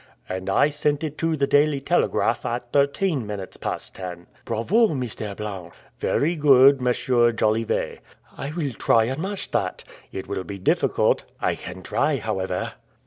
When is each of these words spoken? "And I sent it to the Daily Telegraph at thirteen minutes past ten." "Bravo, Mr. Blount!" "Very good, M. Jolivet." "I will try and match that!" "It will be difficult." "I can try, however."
"And 0.27 0.49
I 0.49 0.69
sent 0.69 1.03
it 1.03 1.15
to 1.19 1.37
the 1.37 1.45
Daily 1.45 1.79
Telegraph 1.79 2.43
at 2.43 2.73
thirteen 2.73 3.27
minutes 3.27 3.55
past 3.55 3.93
ten." 3.93 4.25
"Bravo, 4.45 4.87
Mr. 4.87 5.35
Blount!" 5.37 5.73
"Very 5.99 6.35
good, 6.35 6.79
M. 6.79 6.91
Jolivet." 6.91 7.99
"I 8.35 8.49
will 8.51 8.73
try 8.73 9.03
and 9.03 9.21
match 9.21 9.51
that!" 9.51 9.83
"It 10.11 10.25
will 10.27 10.43
be 10.43 10.57
difficult." 10.57 11.25
"I 11.39 11.53
can 11.53 11.83
try, 11.83 12.15
however." 12.17 12.73